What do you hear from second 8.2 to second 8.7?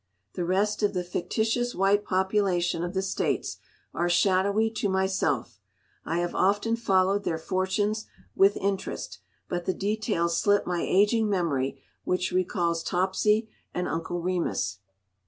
with